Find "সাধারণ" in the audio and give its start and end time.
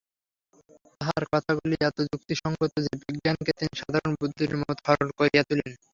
3.81-4.11